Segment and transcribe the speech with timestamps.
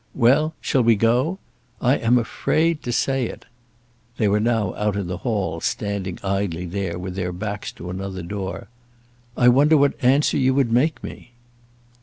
[0.15, 1.37] Well; shall we go?
[1.79, 3.45] I am afraid to say it."
[4.17, 8.23] They were now out in the hall, standing idly there, with their backs to another
[8.23, 8.67] door.
[9.37, 11.33] "I wonder what answer you would make me!"